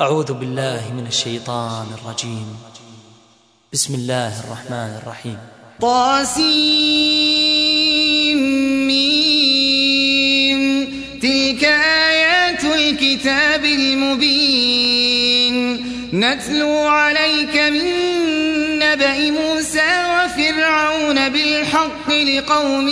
أعوذ 0.00 0.32
بالله 0.32 0.92
من 0.96 1.06
الشيطان 1.06 1.86
الرجيم. 2.02 2.56
بسم 3.72 3.94
الله 3.94 4.40
الرحمن 4.40 5.00
الرحيم. 5.02 5.38
طاسيم 5.80 6.38
تلك 11.22 11.64
آيات 11.64 12.64
الكتاب 12.64 13.64
المبين. 13.64 15.56
نتلو 16.12 16.78
عليك 16.78 17.56
من 17.56 17.84
نبأ 18.78 19.30
موسى 19.30 20.04
وفرعون 20.14 21.28
بالحق 21.28 22.10
لقوم 22.12 22.88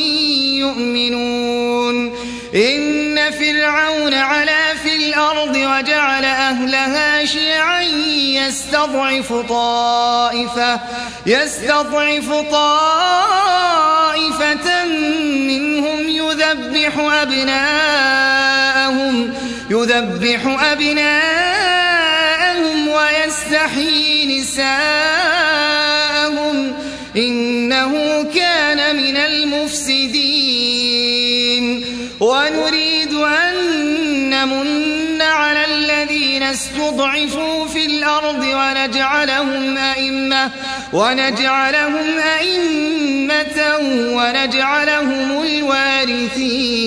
يؤمنون. 0.56 2.12
إن 2.54 3.30
فرعون 3.30 4.14
علا 4.14 4.56
في 4.56 4.65
الأرض 5.16 5.56
وجعل 5.56 6.24
أهلها 6.24 7.24
شيعا 7.24 7.82
يستضعف 7.82 9.32
طائفة 9.32 10.80
يستضعف 11.26 12.32
طائفة 12.52 13.24
منهم 15.24 16.08
يذبح 16.08 16.98
أبناءهم 17.22 18.14
يذبح 19.70 20.64
أبناءهم 20.72 21.28
ويستحيي 22.88 24.40
نساءهم 24.40 24.76
إنه 27.16 28.22
كان 28.34 28.96
من 28.96 29.16
المفسدين. 29.16 30.66
ونريد 32.20 33.14
أن 33.14 33.54
نمن 34.30 34.85
استضعفوا 36.50 37.66
في 37.66 37.86
الأرض 37.86 38.44
ونجعلهم 38.44 39.76
أئمة 39.78 40.50
ونجعلهم 40.92 42.18
أئمة 42.18 43.78
ونجعلهم 44.16 45.42
الوارثين. 45.42 46.86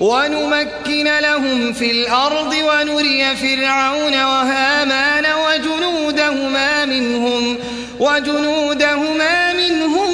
ونمكن 0.00 1.18
لهم 1.20 1.72
في 1.72 1.90
الأرض 1.90 2.54
ونري 2.68 3.36
فرعون 3.36 4.14
وهامان 4.14 5.26
وجنودهما 5.46 6.84
منهم 6.84 7.58
وجنودهما 8.00 9.52
منهم 9.52 10.10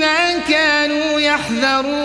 ما 0.00 0.38
كانوا 0.48 1.20
يحذرون. 1.20 2.01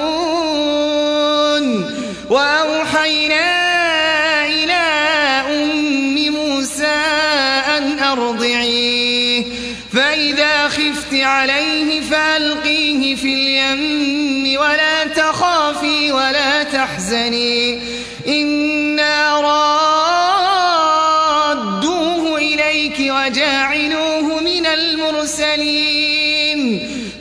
اليم 13.74 14.60
ولا 14.62 15.04
تخافي 15.04 16.12
ولا 16.12 16.64
تحزني. 16.64 17.80
إنا 18.28 19.42
رادوه 21.82 22.38
إليك 22.38 23.00
وجاعلوه 23.00 24.40
من 24.42 24.66
المرسلين. 24.66 26.08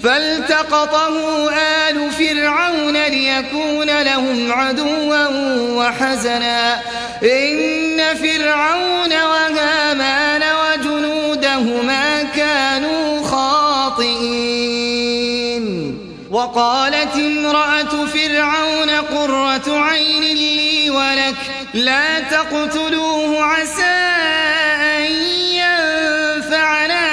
فالتقطه 0.02 1.50
آل 1.52 2.11
فرعون 2.11 2.97
ليكون 2.97 4.02
لهم 4.02 4.52
عدوا 4.52 5.28
وحزنا. 5.70 6.80
إن 7.22 8.14
فرعون 8.14 9.12
وهامان 9.12 10.36
وقالت 16.46 17.14
امرأة 17.17 18.07
فرعون 18.07 18.90
قرة 18.90 19.79
عين 19.79 20.23
لي 20.23 20.90
ولك 20.90 21.36
لا 21.74 22.20
تقتلوه 22.20 23.45
عسى 23.45 23.96
أن 24.96 25.12
ينفعنا 25.62 27.05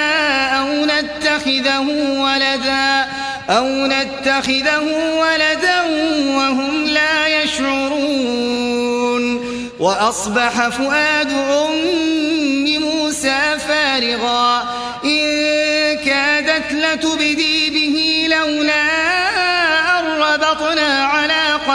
أو 0.60 0.84
نتخذه 0.84 1.88
ولدا 2.18 3.06
أو 3.50 3.66
نتخذه 3.86 4.86
ولدا 5.18 5.82
وهم 6.36 6.84
لا 6.84 7.42
يشعرون. 7.42 8.84
وأصبح 9.80 10.68
فؤاد 10.68 11.32
أم 11.32 12.80
موسى 12.82 13.58
فارغا 13.68 14.62
إن 15.04 15.44
كادت 16.04 16.72
لتبدي 16.72 17.70
به 17.70 18.26
لولا 18.36 18.83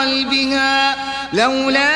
قلبها 0.00 0.96
لولا 1.32 1.90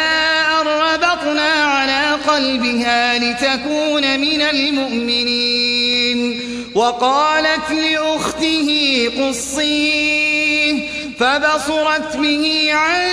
ربطنا 0.63 1.53
على 1.53 2.17
قلبها 2.29 3.19
لتكون 3.19 4.21
من 4.21 4.43
المؤمنين. 4.43 6.41
وقالت 6.75 7.71
لأخته 7.71 8.71
قصيه 9.19 10.89
فبصرت 11.21 12.17
به 12.17 12.69
عن 12.73 13.11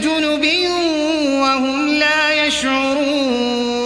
جنب 0.00 0.46
وهم 1.40 1.88
لا 1.88 2.46
يشعرون. 2.46 3.84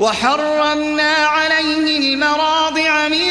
وحرمنا 0.00 1.12
عليه 1.12 1.98
المراضع 1.98 3.08
من 3.08 3.30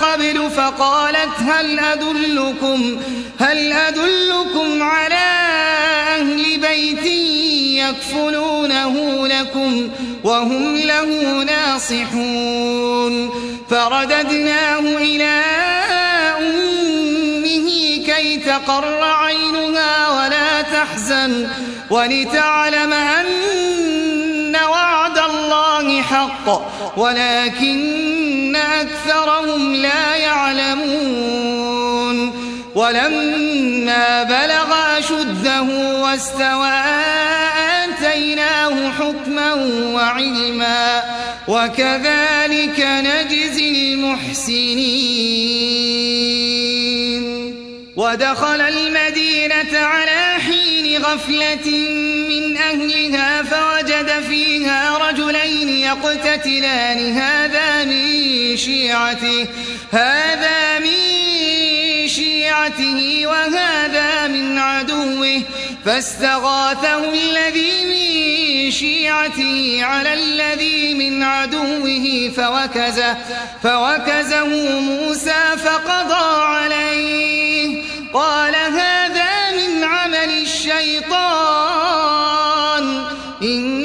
قبل 0.00 0.50
فقالت 0.50 1.38
هل 1.38 1.78
أدلكم 1.78 3.00
هل 3.38 3.72
أدلكم 3.72 4.19
يكفلونه 7.90 9.26
لكم 9.26 9.88
وهم 10.24 10.76
له 10.76 11.42
ناصحون 11.44 13.30
فرددناه 13.70 14.78
إلى 14.78 15.42
أمه 16.38 17.70
كي 18.06 18.36
تقر 18.36 19.02
عينها 19.02 20.08
ولا 20.08 20.62
تحزن 20.62 21.48
ولتعلم 21.90 22.92
أن 22.92 24.56
وعد 24.70 25.18
الله 25.18 26.02
حق 26.02 26.62
ولكن 26.96 28.56
أكثرهم 28.56 29.74
لا 29.74 30.16
يعلمون 30.16 31.70
ولما 32.74 34.22
بلغ 34.22 34.98
أشده 34.98 35.62
واستوى 36.02 37.39
آتيناه 38.10 38.90
حكما 38.90 39.54
وعلما 39.94 41.02
وكذلك 41.48 42.80
نجزي 42.80 43.94
المحسنين. 43.94 44.90
ودخل 47.96 48.60
المدينة 48.60 49.78
على 49.78 50.40
حين 50.40 51.02
غفلة 51.02 51.70
من 52.28 52.56
أهلها 52.56 53.42
فوجد 53.42 54.22
فيها 54.28 54.98
رجلين 54.98 55.68
يقتتلان. 55.68 57.12
هذا 57.16 57.84
من 57.84 58.56
شيعته. 58.56 59.46
هذا 59.92 60.78
من 60.78 61.09
شيعته 62.10 63.22
وهذا 63.26 64.26
من 64.26 64.58
عدوه 64.58 65.42
فاستغاثه 65.84 67.12
الذي 67.12 67.84
من 67.84 68.70
شيعته 68.70 69.80
على 69.82 70.14
الذي 70.14 70.94
من 70.94 71.22
عدوه 71.22 72.30
فوكزه 72.36 73.16
فوكزه 73.62 74.80
موسى 74.80 75.56
فقضى 75.64 76.42
عليه. 76.42 77.82
قال 78.14 78.54
هذا 78.54 79.50
من 79.50 79.84
عمل 79.84 80.30
الشيطان 80.42 81.20
إنه 83.42 83.79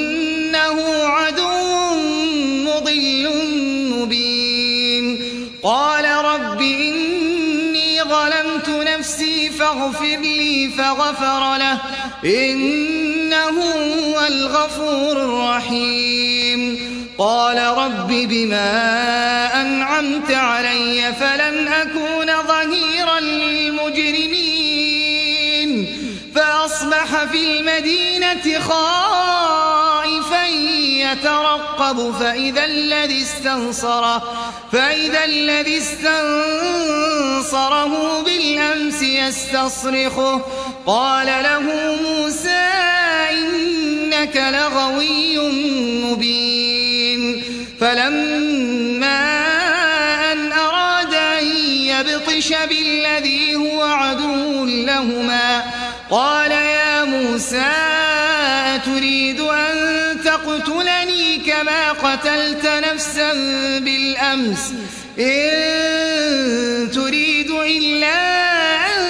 فاغفر 9.75 10.19
لي 10.21 10.69
فغفر 10.77 11.57
له. 11.57 11.77
إنه 12.25 13.61
هو 13.61 14.27
الغفور 14.27 15.11
الرحيم. 15.11 16.79
قال 17.17 17.57
رب 17.57 18.07
بما 18.07 19.61
أنعمت 19.61 20.31
علي 20.31 21.13
فلن 21.19 21.67
أكون 21.67 22.27
ظهيرا 22.47 23.19
للمجرمين. 23.19 24.45
فأصبح 26.35 27.23
في 27.31 27.43
المدينة 27.43 28.59
خائفا 28.59 29.14
يترقب 31.15 32.13
فإذا 32.19 32.65
الذي 32.65 33.21
استنصره 33.21 34.23
فإذا 34.71 35.25
الذي 35.25 35.77
استنصره 35.77 37.53
بالأمس 38.21 39.01
يستصرخه. 39.01 40.41
قال 40.85 41.27
له 41.27 41.59
موسى 42.03 42.69
إنك 43.31 44.35
لغوي 44.35 45.37
مبين. 46.05 47.43
فلما 47.81 49.35
أن 50.31 50.51
أراد 50.51 51.13
أن 51.13 51.45
يبطش 51.67 52.53
بالذي 52.69 53.55
هو 53.55 53.81
عدو 53.83 54.65
لهما 54.65 55.63
قال 56.11 56.51
يا 56.51 57.03
موسى 57.03 57.94
قتلت 62.15 62.65
نفسا 62.65 63.33
بالأمس 63.79 64.73
إن 65.19 66.91
تريد 66.91 67.51
إلا 67.51 68.15
أن 68.85 69.01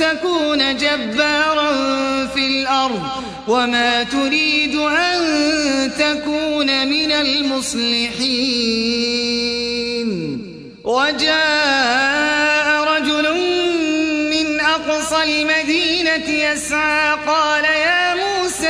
تكون 0.00 0.76
جبارا 0.76 1.72
في 2.26 2.46
الأرض 2.46 3.02
وما 3.48 4.02
تريد 4.02 4.76
أن 4.76 5.20
تكون 5.98 6.88
من 6.88 7.12
المصلحين. 7.12 8.02
وجاء 10.84 12.84
رجل 12.84 13.34
من 14.30 14.60
أقصى 14.60 15.22
المدينة 15.22 16.28
يسعى 16.28 17.16
قال 17.26 17.64
يا 17.64 18.14
موسى 18.14 18.68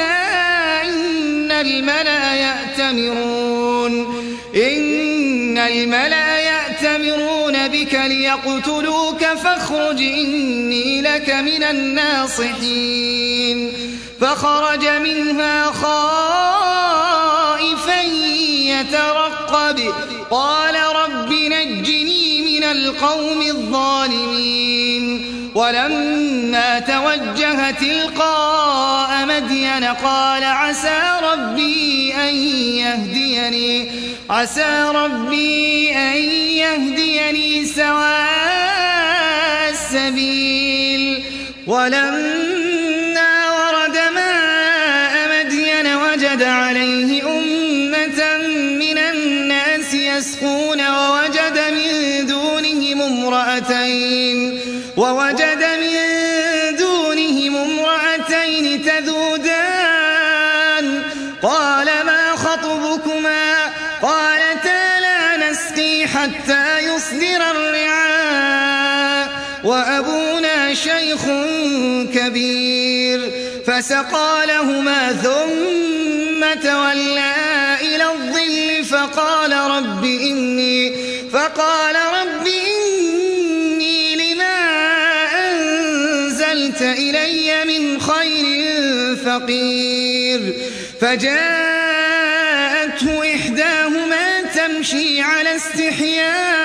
إن 0.85 1.53
الملأ 1.53 2.35
يأتمرون. 2.35 3.31
إن 5.82 5.94
الملأ 5.94 6.38
يأتمرون 6.38 7.69
بك 7.69 7.94
ليقتلوك 7.94 9.25
فاخرج 9.25 10.02
إني 10.02 11.02
لك 11.02 11.31
من 11.31 11.62
الناصحين. 11.62 13.73
فخرج 14.20 14.88
منها 14.88 15.64
خائفا 15.64 16.02
يترقب. 18.62 19.94
قال 20.31 20.75
رب 20.75 21.32
نجني 21.32 22.40
من 22.40 22.64
القوم 22.64 23.43
الظالمين. 23.43 25.25
ولما 25.55 26.79
توجه 26.79 27.70
تلقاء 27.70 29.26
مدين 29.26 29.84
قال 29.84 30.44
عسى 30.44 31.02
ربي 31.23 32.14
أن 32.14 32.37
يهديني. 32.76 34.12
عسى 34.31 34.91
ربي 34.95 35.97
أن 35.97 36.17
يهديني 36.63 37.67
سواء 37.67 39.71
السبيل. 39.71 41.23
ولما 41.67 42.52
وأبونا 69.64 70.75
شيخ 70.75 71.20
كبير 72.14 73.31
فسقى 73.67 74.47
لهما 74.47 75.12
ثم 75.12 76.61
تولى 76.62 77.32
إلى 77.81 78.05
الظل 78.12 78.85
فقال 78.85 79.53
رب 79.53 80.05
إني 80.05 80.97
فقال 81.32 81.97
رب 81.97 82.47
إني 82.47 84.17
لما 84.17 84.59
أنزلت 85.50 86.82
إلي 86.82 87.65
من 87.65 88.00
خير 88.00 89.17
فقير 89.17 90.55
فجاءته 91.00 92.03
إحداهما 93.35 94.43
تمشي 94.55 95.23
على 95.23 95.56
استحياء 95.56 96.62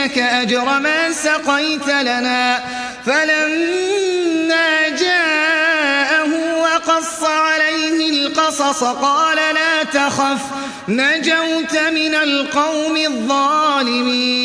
ليجزيك 0.00 0.18
أجر 0.18 0.80
ما 0.80 1.12
سقيت 1.12 1.86
لنا. 1.86 2.64
فلما 3.06 4.88
جاءه 4.88 6.58
وقص 6.60 7.22
عليه 7.24 8.10
القصص 8.10 8.84
قال 8.84 9.36
لا 9.36 9.82
تخف 9.84 10.40
نجوت 10.88 11.78
من 11.92 12.14
القوم 12.14 12.96
الظالمين. 12.96 14.36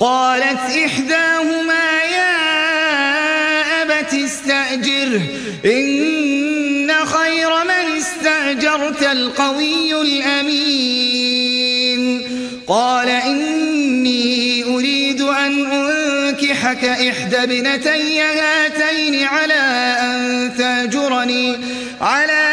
قالت 0.00 0.60
إحداهما 0.86 2.02
يا 2.12 2.32
أبت 3.82 4.14
استأجره 4.14 5.22
إن 5.64 6.92
خير 7.06 7.64
من 7.64 7.96
استأجرت 7.96 9.02
القوي 9.02 10.00
الأمين. 10.02 11.34
قال 12.68 13.08
أريد 13.08 13.73
أن 15.38 15.66
أنكحك 15.66 16.84
إحدى 16.84 17.36
ابنتي 17.36 18.20
هاتين 18.20 19.24
على 19.24 19.54
أن 20.00 20.50
تأجرني 20.58 21.58
على 22.00 22.50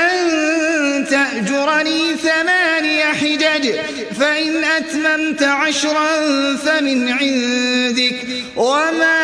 أن 0.00 1.06
تأجرني 1.10 2.16
ثماني 2.16 3.04
حجج 3.04 3.74
فإن 4.20 4.64
أتممت 4.64 5.42
عشرا 5.42 6.06
فمن 6.56 7.08
عندك 7.08 8.16
وما 8.56 9.22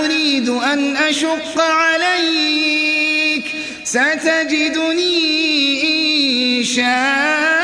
أريد 0.00 0.48
أن 0.48 0.96
أشق 0.96 1.60
عليك 1.60 3.44
ستجدني 3.84 5.18
إن 6.58 6.64
شاء 6.64 7.63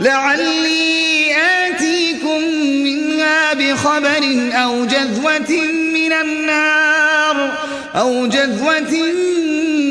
لعلي 0.00 1.34
آتيكم 1.36 2.40
منها 2.84 3.54
بخبر 3.54 4.24
أو 4.52 4.84
جذوة 4.84 5.52
من 5.94 6.12
النار 6.12 7.58
أو 7.94 8.26
جذوة 8.26 8.92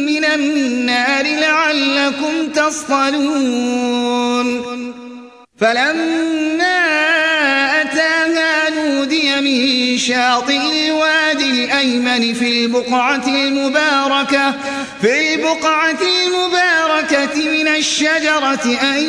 من 0.05 0.25
النار 0.25 1.23
لعلكم 1.23 2.47
تصطلون. 2.55 3.99
فلما 5.59 6.78
من 9.41 9.97
شاطئ 9.97 10.87
الوادي 10.87 11.49
الأيمن 11.63 12.33
في 12.33 12.49
البقعة 12.49 13.27
المباركة 13.27 14.55
في 15.01 15.35
البقعة 15.35 15.97
المباركة 16.27 17.35
من 17.35 17.67
الشجرة 17.67 18.77
أن 18.81 18.99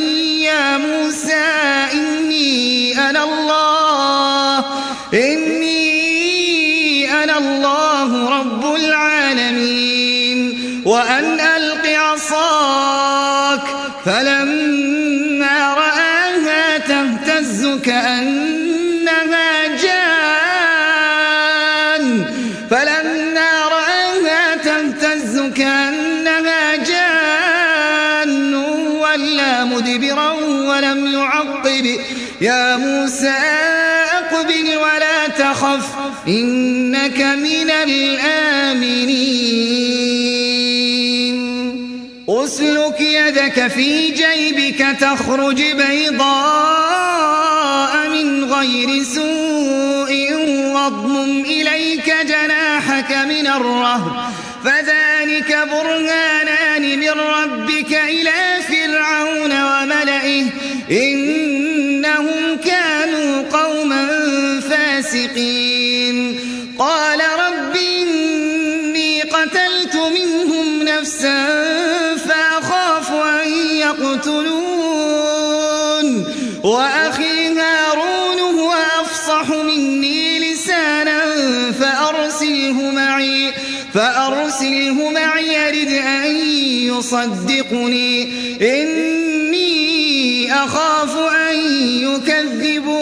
يا 0.40 0.78
موسى 0.78 1.44
إني 1.92 2.98
أنا 3.10 3.24
الله 3.24 4.64
إني 5.14 5.90
أنا 7.24 7.38
الله 7.38 8.30
رب 8.40 8.74
العالمين 8.74 10.00
وأن 10.84 11.40
ألق 11.40 11.86
عصاك 11.86 13.62
فلما 14.04 14.79
يا 32.40 32.76
موسى 32.76 33.34
أقبل 34.18 34.76
ولا 34.76 35.28
تخف 35.28 35.86
إنك 36.28 37.20
من 37.20 37.70
الآمنين. 37.70 39.20
أسلك 42.28 43.00
يدك 43.00 43.66
في 43.68 44.10
جيبك 44.10 44.96
تخرج 45.00 45.62
بيضاء 45.62 46.88
من 48.08 48.44
غير 48.52 49.02
سوء 49.02 50.34
واضمم 50.74 51.40
إليك 51.44 52.14
جناحك 52.24 53.12
من 53.12 53.46
الرهب. 53.46 54.30
فذلك 54.64 55.68
برهانان 55.72 56.98
من 56.98 57.10
ربك 57.10 57.92
إلى 57.94 58.49
فأرسله 83.94 85.10
معي 85.10 85.54
يرد 85.54 85.92
أن 85.92 86.36
يصدقني. 86.96 88.32
إني 88.82 90.54
أخاف 90.54 91.16
أن 91.50 91.56
يكذبون. 92.02 93.00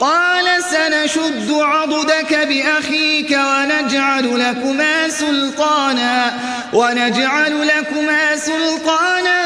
قال 0.00 0.44
سنشد 0.70 1.52
عضدك 1.52 2.34
بأخيك 2.34 3.30
ونجعل 3.30 4.40
لكما 4.40 5.08
سلطانا. 5.08 6.34
ونجعل 6.72 7.68
لكما 7.68 8.36
سلطانا. 8.36 9.45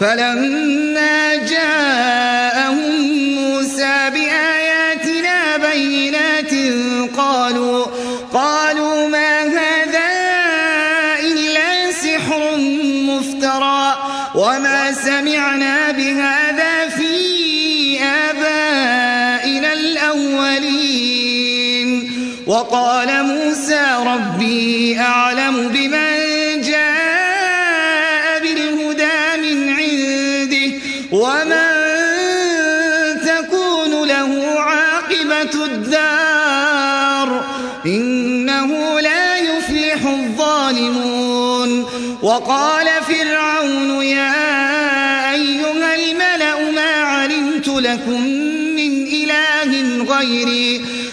فلما 0.00 1.34
جاءهم 1.36 2.29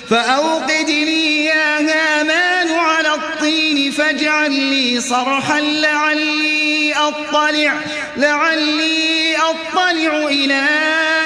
فأوقد 0.10 0.90
لي 0.90 1.46
يا 1.46 1.80
هامان 1.80 2.72
على 2.72 3.14
الطين 3.14 3.92
فاجعل 3.92 4.52
لي 4.52 5.02
صرحا 5.02 5.60
لعلي 5.60 6.94
أطلع 6.94 7.74
لعلي 8.18 9.36
أطلع 9.38 10.28
إلى 10.28 10.64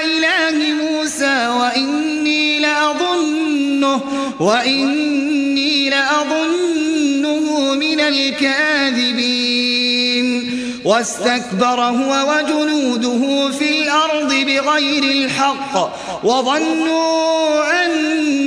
إله 0.04 0.74
موسى 0.74 1.48
وإني 1.48 2.60
لأظنه 2.60 4.02
وإني 4.40 5.90
لأظنه 5.90 7.74
من 7.74 8.00
الكاذبين. 8.00 9.42
واستكبر 10.86 11.82
هو 11.82 12.34
وجنوده 12.34 13.52
في 13.52 13.70
الأرض 13.84 14.34
بغير 14.34 15.04
الحق 15.04 15.94
وظنوا 16.24 17.32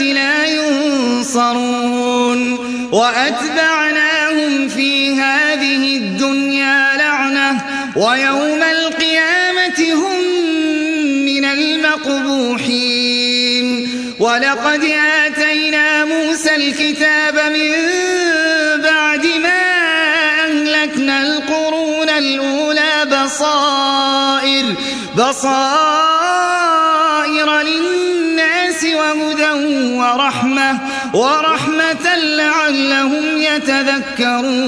لا 0.00 0.46
ينصرون. 0.46 2.40
وأتبعناهم 2.92 4.68
في 4.68 5.14
هذه 5.14 5.96
الدنيا 5.96 6.96
لعنة 6.96 7.64
ويوم 7.96 8.62
القيامة 8.62 9.92
هم 9.94 10.20
من 11.24 11.44
المقبوحين. 11.44 12.96
ولقد 14.20 14.84
آتينا 15.24 16.04
موسى 16.04 16.56
الكتاب 16.56 17.34
من 17.52 17.72
بعد 18.82 19.26
ما 19.26 19.66
أهلكنا 20.44 21.22
القرون 21.22 22.08
الأولى 22.08 23.06
بصائر 23.06 24.74
بصائر 25.16 26.05
ورحمة 29.98 30.78
ورحمة 31.14 32.14
لعلهم 32.16 33.24
يتذكرون. 33.36 34.66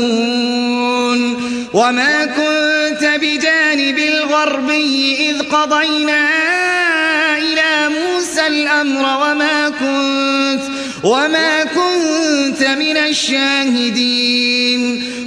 وما 1.73 2.27
كنت 2.27 3.05
بجانب 3.21 3.99
الغربي 3.99 5.31
إذ 5.31 5.43
قضينا 5.43 6.29
إلى 7.39 7.89
موسى 7.89 8.47
الأمر 8.47 9.03
وما 9.03 9.69
كنت 9.69 10.63
وما 11.05 11.65
كنت 11.65 12.63
من 12.63 12.97
الشاهدين. 12.97 14.83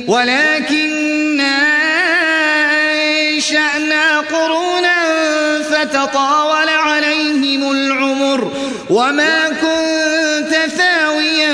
ولكننا 0.07 1.57
أنشأنا 3.29 4.19
قرونا 4.19 4.70
فتطاول 5.81 6.69
عليهم 6.69 7.71
العمر 7.71 8.51
وما 8.89 9.49
كنت 9.49 10.55
ثاويا 10.77 11.53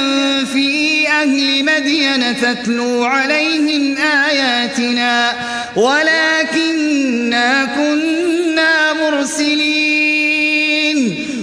في 0.54 1.08
أهل 1.08 1.66
مدين 1.66 2.38
تتلو 2.42 3.04
عليهم 3.04 3.98
آياتنا 3.98 5.34
ولكننا 5.76 7.66
كنا 7.66 8.94
مرسلين 8.94 10.18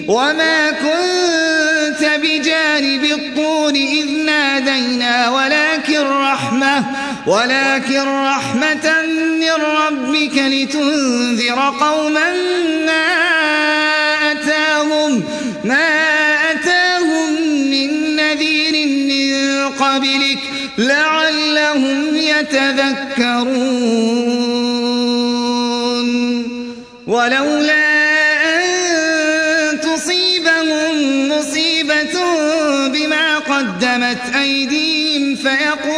وما 0.08 0.70
كنت 0.70 2.10
بجانب 2.22 3.04
الطور 3.04 3.74
إذ 3.74 4.10
نادينا 4.26 5.28
ولكن 5.28 6.00
رحمة 6.00 6.84
ولكن 7.26 8.08
رحمة 8.08 8.93
لتنذر 10.64 11.74
قوما 11.80 12.32
ما 12.86 13.06
أتاهم 14.32 15.22
ما 15.64 15.88
أتاهم 16.50 17.32
من 17.70 18.16
نذير 18.16 18.88
من 18.88 19.68
قبلك 19.68 20.38
لعلهم 20.78 22.16
يتذكرون. 22.16 23.64
ولولا 27.06 27.84
أن 28.56 29.80
تصيبهم 29.80 31.28
مصيبة 31.28 32.16
بما 32.88 33.38
قدمت 33.38 34.22
فيقولوا 35.36 35.93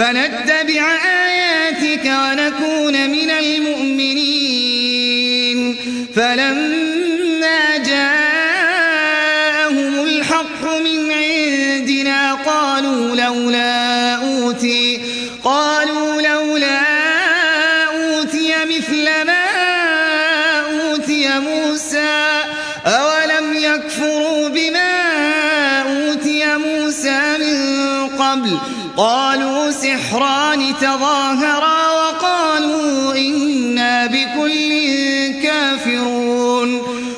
آياتك 0.00 0.65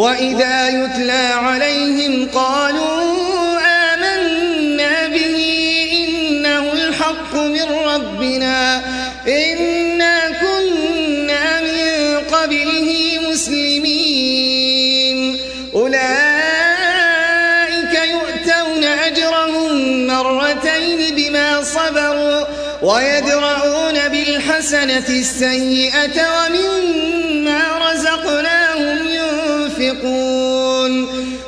وإذا 0.00 0.68
يتلى 0.68 1.26
عليهم 1.44 2.28
قالوا 2.34 3.60
آمنا 3.60 5.06
به 5.06 5.38
إنه 5.92 6.72
الحق 6.72 7.34
من 7.34 7.62
ربنا 7.62 8.82
إنا 9.28 10.30
كنا 10.30 11.60
من 11.60 12.18
قبله 12.32 13.18
مسلمين. 13.30 14.58
أولئك 15.74 16.00
يؤتون 18.14 18.84
أجرهم 18.84 20.06
مرتين 20.06 21.14
بما 21.16 21.62
صبروا 21.62 22.44
ويدرؤون 22.82 24.08
بالحسنة 24.08 25.08
السيئة 25.08 26.18
ومما 26.36 26.89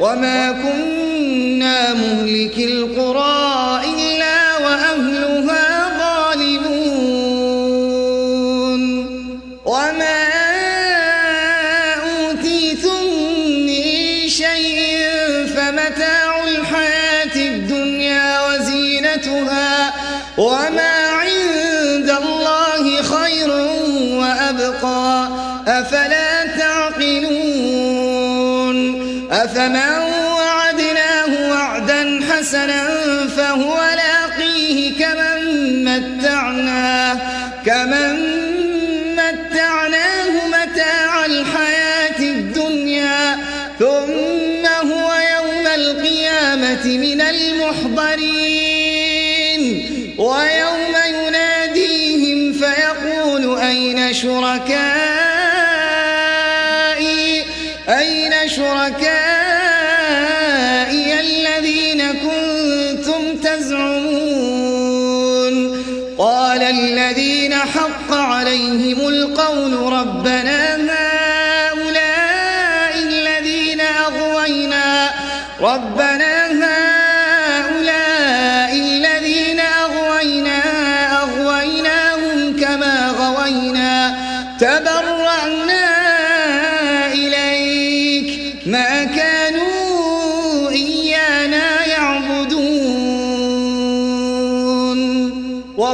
وما 0.00 0.52
كنا 0.52 1.94
مهلك 1.94 2.58
القرى 2.58 3.80
فهو 33.24 33.76
لاقيه 33.76 34.15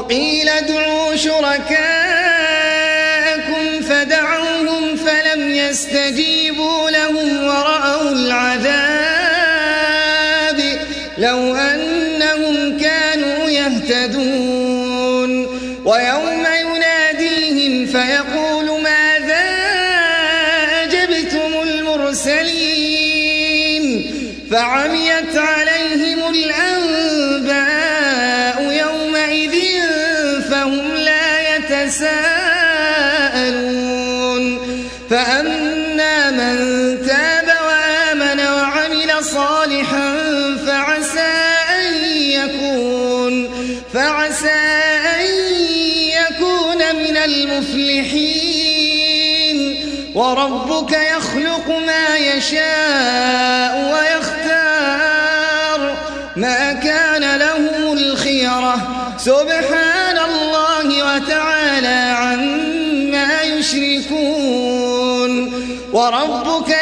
وقيل 0.03 0.49
ادعوا 0.49 1.17
شركاءكم 1.17 1.92
فعسى 44.23 44.51
أن 45.19 45.27
يكون 46.11 46.97
من 46.97 47.17
المفلحين. 47.17 48.53
وربك 50.15 50.93
يخلق 50.93 51.69
ما 51.87 52.17
يشاء 52.17 53.93
ويختار. 53.95 54.61
ما 56.37 56.73
كان 56.73 57.39
لهم 57.39 57.93
الخيرة. 57.93 58.77
سبحان 59.19 60.19
الله 60.19 61.15
وتعالى 61.15 62.15
عما 62.17 63.43
يشركون. 63.43 65.33
وربك 65.93 66.82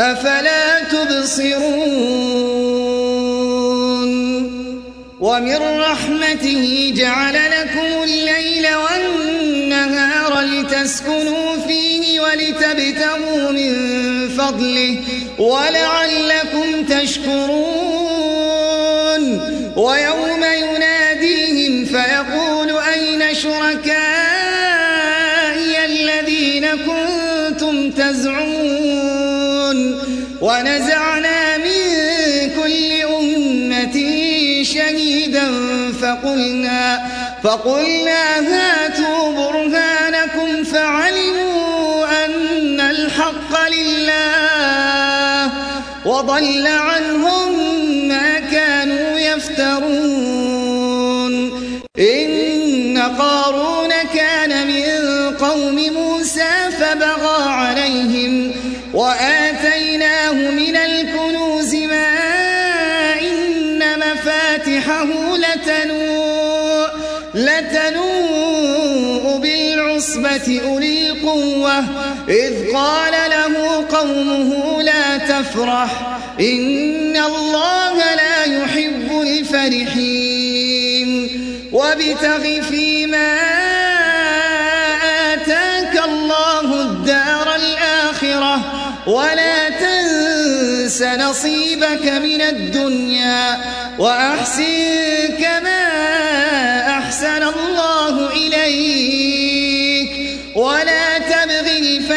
أفلا 0.00 0.80
تبصرون 0.80 1.60
ومن 5.20 5.56
رحمته 5.56 6.92
جعل 6.96 7.34
لكم 7.34 8.02
الليل 8.02 8.66
والنهار 8.74 10.40
لتسكنوا 10.40 11.56
فيه 11.68 12.20
ولتبتغوا 12.20 13.50
من 13.52 13.74
فضله 14.38 14.96
ولعلكم 15.38 16.84
تشكرون 16.88 17.70
ويوم 19.76 20.29
ونزعنا 30.50 31.56
من 31.56 31.80
كل 32.62 32.92
أمة 33.20 33.96
شهيدا 34.62 35.48
فقلنا 36.02 37.00
فقلنا 37.42 38.38
هاتوا 38.38 39.32
برهانكم 39.32 40.64
فعلموا 40.64 42.04
أن 42.24 42.80
الحق 42.80 43.68
لله 43.68 45.50
وضل 46.04 46.66
عنهم 46.66 46.99
إذ 72.30 72.72
قال 72.74 73.12
له 73.30 73.86
قومه 73.98 74.82
لا 74.82 75.16
تفرح 75.18 76.18
إن 76.40 77.16
الله 77.16 78.14
لا 78.14 78.44
يحب 78.44 79.22
الفرحين. 79.22 81.10
وابتغ 81.72 82.62
فيما 82.70 83.36
آتاك 85.32 86.02
الله 86.04 86.82
الدار 86.82 87.54
الآخرة 87.54 88.60
ولا 89.06 89.68
تنس 89.68 91.02
نصيبك 91.02 92.06
من 92.06 92.40
الدنيا 92.40 93.58
وأحسن 93.98 95.28
كما 95.40 95.86
أحسن 96.98 97.42
الله 97.42 98.30
إليك. 98.32 99.29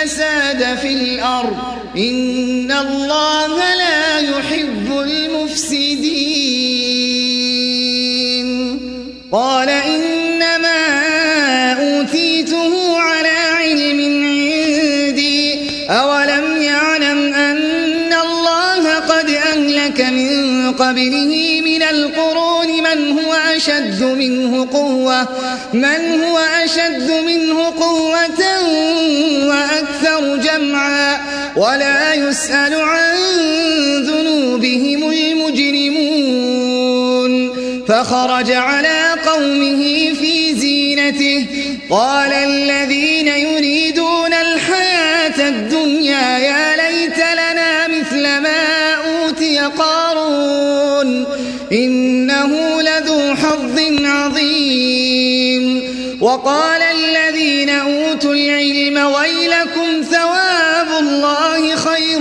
الفساد 0.04 0.78
في 0.82 0.94
الأرض. 0.94 1.58
إن 1.98 2.72
الله 2.72 3.76
لا 3.76 4.20
يحب 4.20 5.00
المفسدين. 5.00 6.39
قال 9.32 9.70
إنما 9.70 10.82
أوتيته 11.74 13.00
على 13.00 13.30
علم 13.30 14.00
عندي. 14.00 15.60
أولم 15.89 16.62
يعلم 16.62 17.34
أن 17.34 18.13
الله 18.13 19.00
قد 19.00 19.30
أهلك 19.30 20.02
من 20.02 20.72
قبله 20.72 21.62
من 21.66 21.84
القرون 21.84 22.68
من 22.68 23.20
هو 23.20 23.34
أشد 23.34 24.04
منه 24.04 24.68
قوة. 24.74 25.28
من 25.74 26.24
هو 26.24 26.38
أشد 26.38 27.12
منه 27.26 27.63
قوة 27.66 28.62
ولا 31.56 32.13
يسأل 32.13 32.74
عن 32.74 33.16
ذنوبهم 34.04 35.12
المجرمون. 35.12 36.34
فخرج 37.88 38.52
على 38.52 39.16
قومه 39.26 40.13
في 40.13 40.56
زينته. 40.56 41.46
قال 41.89 42.34
الذين 42.34 43.28
يريدون 43.28 44.34
الحياة 44.34 45.50
الدنيا 45.50 46.39
يا 46.39 46.76
ليت 46.76 47.18
لنا 47.18 47.88
مثل 47.88 48.24
ما 48.24 48.94
أوتي 48.94 49.58
قارون. 49.58 51.26
إنه 51.72 52.82
لذو 52.82 53.36
حظ 53.36 53.80
عظيم. 54.06 55.94
وقال 56.22 56.82
الذين 56.82 57.70
أوتوا 57.70 58.34
العلم 58.34 58.98
ويلكم 58.98 59.83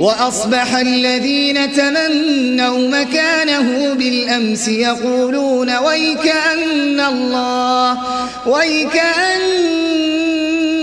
وأصبح 0.00 0.76
الذين 0.76 1.72
تمنوا 1.72 2.88
مكانه 2.88 3.94
بالأمس 3.94 4.68
يقولون 4.68 5.76
ويكأن 5.76 7.00
الله 7.00 7.98
ويكأن 8.46 9.76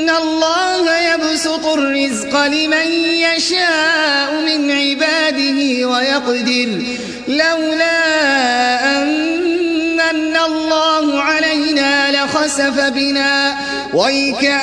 الله 0.09 0.99
يبسط 1.13 1.65
الرزق 1.65 2.45
لمن 2.45 2.87
يشاء 3.03 4.33
من 4.45 4.71
عباده 4.71 5.87
ويقدر. 5.87 6.81
لولا 7.27 8.97
أن 9.01 10.35
الله 10.45 11.21
علينا 11.21 12.11
لخسف 12.11 12.79
بنا. 12.79 13.55
ويكأنه 13.93 14.53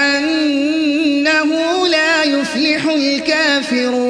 لا 1.89 2.23
يفلح 2.23 2.85
الكافرون. 2.85 4.10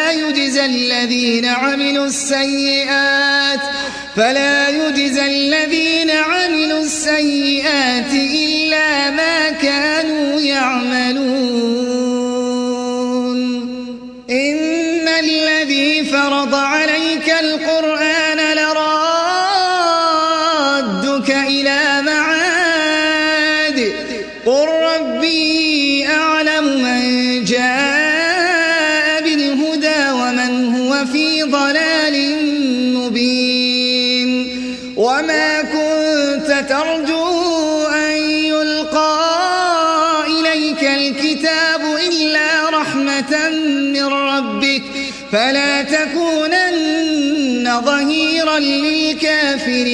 الذين 0.75 1.45
عملوا 1.45 2.05
السيئات 2.05 3.59
فلا 4.15 4.69
يجزى 4.69 5.25
الذين 5.25 6.09
عملوا 6.09 6.83
السيئات 6.83 8.10
إليك 40.81 40.99
الكتاب 40.99 41.81
إلا 42.07 42.69
رحمة 42.69 43.49
من 43.93 44.05
ربك 44.05 44.83
فلا 45.31 45.81
تكونن 45.81 47.81
ظهيرا 47.85 48.59
للكافرين. 48.59 49.91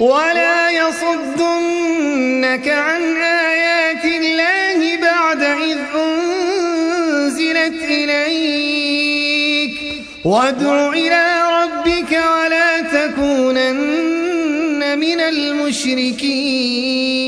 ولا 0.00 0.70
يصدنك 0.70 2.68
عن 2.68 3.16
آيات 3.16 4.04
الله 4.04 4.96
بعد 4.96 5.42
إذ 5.42 5.78
أنزلت 5.94 7.82
إليك. 7.82 9.74
وادع 10.24 10.92
إلى 10.92 11.42
ربك 11.62 12.12
ولا 12.12 12.80
تكونن 12.80 14.98
من 14.98 15.20
المشركين. 15.20 17.27